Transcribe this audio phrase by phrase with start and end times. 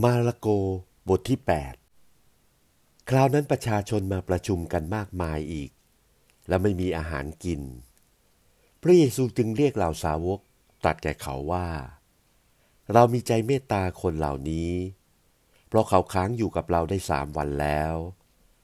[0.00, 0.48] มาระโก
[1.08, 1.38] บทที่
[2.24, 5.70] 8 คราวนั้นประชาชนมาประชุมกันมากมายอีก
[6.48, 7.60] และไม่มีอาหารกิน
[8.82, 10.40] พระเยซูจึงเรียกเหล่าสาวก
[10.82, 11.68] ตรัสแก่เขาว่า
[12.92, 14.72] เรามีใจเมตตาคนเหล่านี้
[15.68, 17.94] เพราะเขาค้างอยู่กับเราได้สามวันแล้ว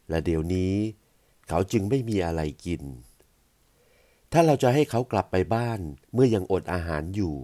[0.08, 0.74] และเดี๋ยวนี้
[1.48, 2.82] เขาจึงไม่มีอะไรกิน
[4.32, 5.80] ถ้าเราจะให้เขากลับไปบ้าน
[6.12, 7.36] เมื่อยังอดอาหารอยู่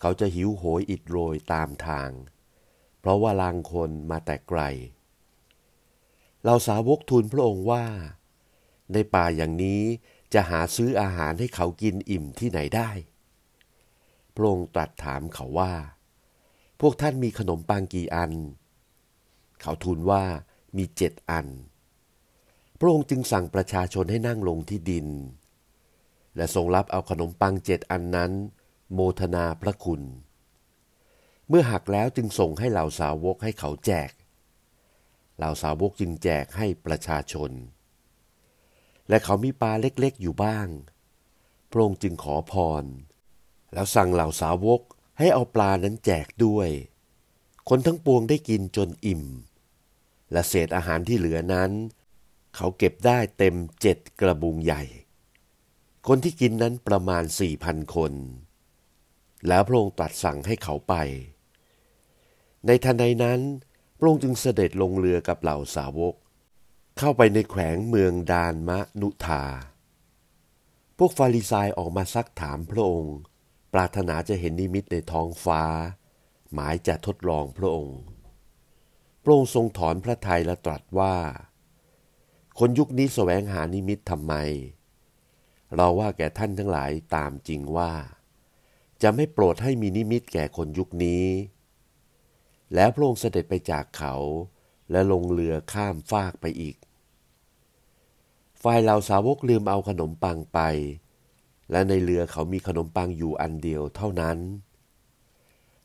[0.00, 4.60] เขาจะหิวโหยอิดโรยตามทางเพราะว่าลางคนมาแต่ไกล
[6.44, 7.84] เราสาวกทูลพระองค์ว่า
[8.92, 9.82] ในป่าอย่างนี้
[10.34, 12.90] จะหาซื้ออาหารให้เขากินอิ่มที่ไหนได้
[14.34, 15.74] พระองค์ตรัสถามเขาว่า
[16.80, 18.32] พวกท่านมีขนมปังกี่อัน
[19.60, 20.24] เขาทูลว่า
[20.76, 21.46] มีเจ็ดอัน
[22.78, 25.08] พระองค์จึงสั่งประชาชนให้นั่งลงที่ดิน
[26.36, 28.32] และทรงรับเอาขนมปังเจ็ดอันนั้น
[28.92, 30.02] โมทนาพระคุณ
[31.48, 34.10] เมื่อหักแล้วจึงส่งให้เหล่าสาวกให้เขาแจก
[35.36, 37.50] เหล่าสาวกจึงแจกให้ประชาชน
[39.08, 40.68] และเขามีปลาเล็กๆอยู่บ้าง
[41.70, 42.84] พระองค์จึงขอพร
[43.72, 44.80] แล้วสั่งเหล่าสาวก
[45.18, 46.68] ให้เอาปลานั้นแจกด้วย
[47.68, 49.24] คนทั้งปวงได้กินจนอิ่ม
[50.32, 51.70] และเศษอาหารที่เหลือนั้น
[52.56, 54.82] เขาเก็บได้เต็มเจ็ดกระบุงใหญ่
[56.06, 58.12] คนที่กินนั้นประมาณสี่พันคน
[59.48, 60.94] แล้วพระองค์ตรัสสั่งให้เขาไป
[62.66, 63.40] ในทันใดนั้น
[63.98, 66.14] พระองค์จึงเสด็จลงเรือกับเหล่าสาวก
[66.98, 69.44] เข้าไปในแขวงเมืองดานมะนุธา
[70.98, 73.16] พวกฟาริสายออกมาซักถามพระองค์
[73.72, 75.62] ปรารถนาจะเห็นนิมิตในท้องฟ้า
[76.52, 77.98] หมายจะทดลองพระองค์
[79.22, 81.14] พระองค์ทรงถอนพระทัยและตรัสว่า
[82.58, 84.34] คนยุคนี้แสวงหานิมิตทำไม
[85.74, 87.92] เราว่าแก่ท่านทั้งหลายตามจริงว่า
[89.02, 91.24] จะไม่โปรดให้มีนิมิตแก่คนยุคนี้
[92.74, 94.14] แล้วพระองค์เสด็จไปจากเขา
[94.90, 96.76] และลงเรือข้ามฟากไปอีก
[98.62, 100.60] ฝ่ายเหล่าสาวกลืมเอาขนมปังไป
[101.70, 104.38] และในเรือเขามีขนมปังอยู่อันเดียวเท่านั้น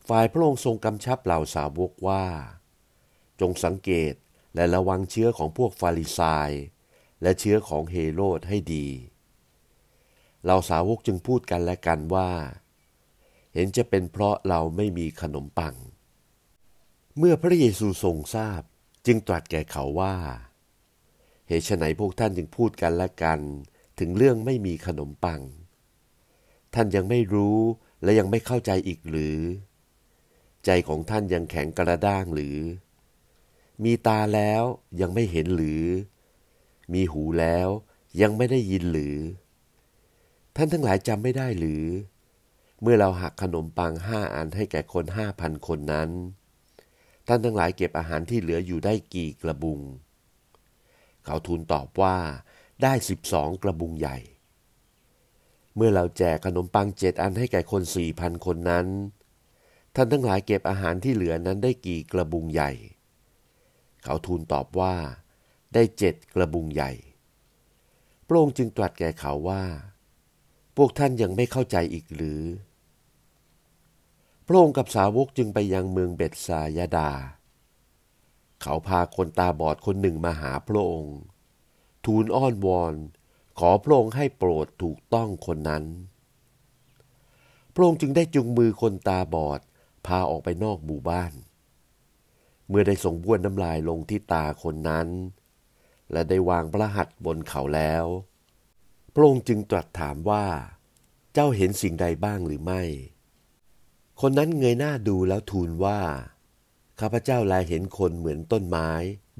[0.08, 2.24] ฝ่ายพระองค์ทรงกำชับเหล่าสาวกว่า
[3.40, 4.14] จงสังเกต
[4.54, 6.50] และระวังเชื้อของพวกฟาริสาย
[7.22, 8.86] และเชื้อของเฮโรดให้ดี
[10.42, 12.30] เหล่าสาวกจึงพูดกันและกันว่า
[13.54, 15.74] เห็นจะเป็นเพราะเราไม่มีขนมปัง
[17.18, 18.62] เมื่อพระเยซูทรงทราบ
[19.06, 20.16] จึงตรัสแก่เขาว่า
[21.48, 23.40] เหตุไฉนพวกท่านจึงพูดกันและกัน
[23.98, 25.40] ถึงเรื่องไม่มีขนมปัง
[26.74, 27.58] ท่านยังไม่รู้
[28.02, 29.38] และยังไม่เข้าใจอีกหรือ
[30.64, 32.58] ใจของท่านยังแข็งกระด้างหรือ
[33.84, 34.62] มีตาแล้ว
[35.00, 35.84] ยังไม่เห็นหรือ
[36.92, 37.68] มีหูแล้ว
[38.20, 39.18] ยังไม่ได้ยินหรือ
[40.56, 41.84] ท่านทั้งหลายจำไม่ได้หรือ
[42.82, 46.10] เมื่อเราหักขนมปังห้าอันให้แก่คนห้าพันคนนั้น
[47.32, 49.80] ท่านทั้งหลายเก็บอาหารที่เหลืออยู่ได้กี่กระบุง
[51.24, 52.16] เขาทูลตอบว่า
[52.82, 54.18] ได้สิบสองกระบุงใหญ่
[55.74, 58.86] เมื่อเราแจกขนมปังเจ็ดอันให้แก่คนสี่พันคนนั้น
[59.94, 62.70] ท่านทั้งหลายเก็บอาหารที่เหลือนั้นได้กี่กระบุงใหญ่
[64.02, 64.94] เขาทูลตอบว่า
[65.74, 66.92] ได้เจ็ดกระบุงใหญ่
[68.26, 69.64] พระองค์จึงตรัสแก่เขาว่า
[70.76, 72.42] พวกท่านยังไม่เข้าใจอีกหรือ
[74.50, 77.10] ระองค์กับสาวกจึงไปยังเมืองเบตซายาดา
[78.60, 81.18] เขาพาคนตาบอดคนหนึ่งมาหาพระองค์
[82.04, 82.94] ทูลอ้อนวอน
[83.58, 85.84] ขอพระองค์ให้โปรดถูกต้องคนนั้น
[87.74, 89.60] พระองค์จึงได้จุงมือคนตาบอด
[90.06, 91.32] พาออกไปนอกหมู่บ้าน
[92.68, 95.08] เมื่อได้ส่งบ้วนน้ำลายลงที่ตาคนนั้น
[96.12, 98.04] และได้วางพระหัตถ์บนเขาแล้ว
[99.14, 100.46] พระองค์จึงตรัสถามว่า
[101.32, 102.82] เจ้าเห็นสิ่งใดบ้างหรือไม่
[104.24, 106.00] คนนั้นเงยหน้าดูแล้วทูลว่า
[107.00, 108.90] ข้าพเจ้าลายเห็นคนเหมือนต้นไม้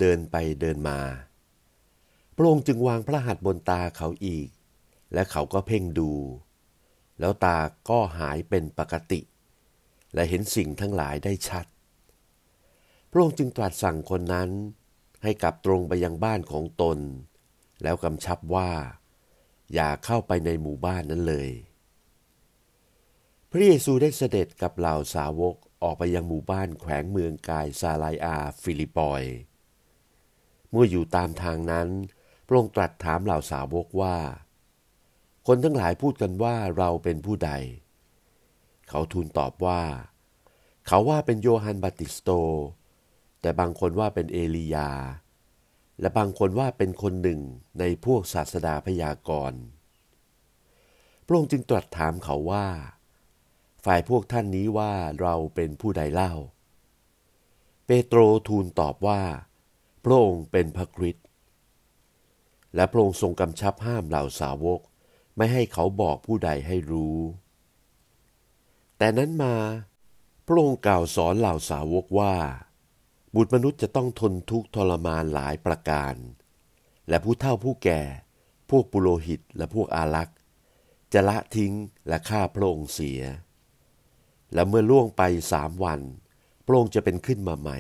[0.01, 1.01] เดินไปเดินมา
[2.37, 4.49] พระองค์จึงวางพระหัตถ์บนตาเขาอีก
[5.15, 6.13] และเขาก็เพ่งดู
[7.21, 7.59] แล้วตา
[7.89, 9.21] ก็หายเป็นปกติ
[10.15, 11.67] และเห็นสิ่งทั้งหลายได้ชัด
[13.11, 14.51] พระองค์จึงตรัสสั่งคนนั้น
[15.23, 16.99] ให้กลับตรงไปยังบ้านของตน
[17.83, 18.71] แล้วกำชับว่า
[19.75, 21.51] อย่าเข้าไปในหมู่บ้านนั้นเลย
[23.53, 29.23] พระเยซูได้เสด็จกับเหล่าสาวกออกไปยังหมู่บ้านแขวงเมืองกายซาไรอาฟีลิปปอย
[30.71, 31.89] เมื่ออยู่ตามทางนั้น
[32.47, 34.17] พระองค์ตรัสถามเหล่าสาวกว่า
[35.47, 37.51] คนทั้งหลายพูดกันว่าเราเป็นผู้ใด
[38.89, 39.83] เขาทูลตอบว่า
[40.87, 42.31] เขาว่าเป็นโยฮันบาติสโต
[43.41, 44.91] แต่บางคนว่าเป็นเอลียา
[46.01, 47.41] และบางคนว่าเป็นคนหนึ่ง
[47.79, 49.61] ในพวกศาสดาพยากรณ์
[51.27, 52.67] พระองค์จึงตรัสถามเขาว่า
[53.85, 56.33] ฝ่ายพวกท่านนี้ว่าเราเป็นผู้ใดเล่า
[57.87, 59.23] เปโตรทูลตอบว่า
[60.05, 61.27] พระองค์เป็นพระคริสต์
[62.75, 64.81] และพระองค์ทรงกำชับห้ามเหล่าสาวก
[65.37, 67.19] ไม่ให้เขาบอกผู้ใดให้รู้
[68.99, 69.55] แต่นั้นมา
[70.47, 72.35] พระองค์กล่าวสอนเหล่าสาวกว่า
[73.35, 76.15] บุตรมนุษย์จะต้องทนทุกข์ทรมานหลายประการ
[77.09, 78.01] และผู้เฒ่าผู้แก่
[78.71, 80.39] พวกปุโรหิตและพวกอารักษ์
[81.13, 81.73] จะละทิ้ง
[82.09, 83.21] และฆ่าพระองค์เสีย
[84.55, 86.01] และเมื่อล่วงไปสามวัน
[86.67, 87.79] พระองค์จะเป็นขึ้นมาใหม่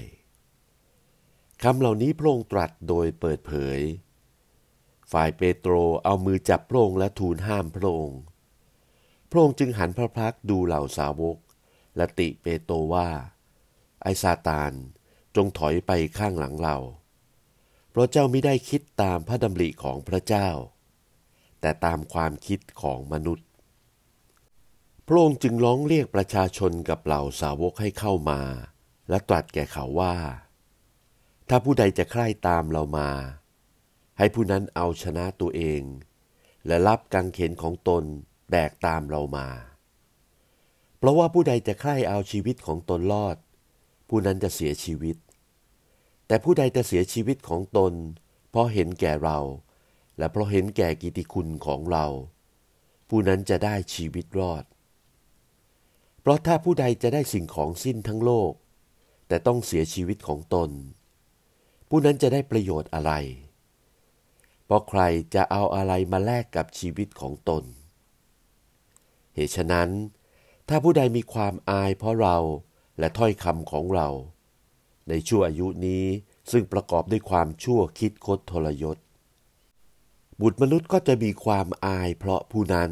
[1.63, 3.79] คำเหล่านี้พระองค์ตรัสโดยเปิดเผย
[5.13, 5.73] ฝ่ายเปโตร
[6.05, 8.21] เอามือจับพระองค์และทูลห้ามพระองค์
[9.31, 11.37] พระองค์จึงหันพระพักดูเหล่าสาวก
[11.97, 13.09] และติเปโตรว่า
[14.03, 14.73] ไอซาตาน
[15.37, 16.77] จงถอยไปข้างหลังเรา
[17.91, 20.49] เพราะเจ้าไม่ได้คิดตามพระดำริของพระเจ้า
[21.61, 23.47] แต่ตามความคิดของมนุษย์
[25.13, 28.41] พระองค์จึงร้องเรียกประชาชนกับเหล่าสาวกให้เข้ามา
[29.09, 30.17] และตรัสแก่เขาว่า
[31.49, 33.11] ถ้าผู้ใดจะใคร่ตามเรามา
[34.19, 35.83] ให้ผู้นั้นเอาชนะตัวเอง
[36.67, 38.05] และรับกังเขนของตน
[38.51, 39.49] แบกตามเรามา
[40.99, 43.37] เพราะว่าผู้ใดจะใคร่เอาชีวิตของตนรอด
[44.09, 45.17] ผู้นั้นจะเสียชีวิต
[46.27, 47.93] แต่ผู้ใดจะเสียชีวิตของตน
[48.51, 49.39] เพราะเห็นแก่เรา
[50.19, 52.07] และเพราะเห็นแก่กิติคุณของเรา
[53.09, 54.65] ผู้นั้นจะได้ชีวิตรอด
[56.31, 58.53] ราะถ้าผู้ใดจะได้สิ่งของสิ้นทั้งโลก
[59.29, 60.71] แต่ต้องเสียชีวิตของตน
[61.89, 63.13] ผู้นั้นจะได้ประโยชน์อะไร
[64.65, 65.03] เพราะใคร
[65.35, 67.65] จะเอาอะไรมาแลกกับชีวิตของตน
[69.35, 69.91] เหตุฉะนั้น
[70.69, 72.37] ถ้าผู้ใดมีความอายเพราะเรา
[72.99, 74.09] และถ้อยคำของเรา
[75.09, 76.05] ในชั่วอายุนี้
[76.51, 78.97] ซึ่งประกอบด้วยความชั่วคิดคดทรยศ
[80.41, 82.91] บุตรมนุษย์ก็จะมีความอายเพราะผู้นั้น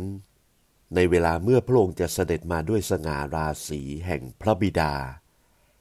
[0.94, 4.94] ในเวลาเมื่อพระองค์จะเสด็จมาด้วยสง่าราศีแห่งพระบิดา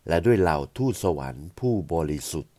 [0.07, 2.54] และด้วยเหล่าทูตสวรรค์ผู้บริสุทธิ์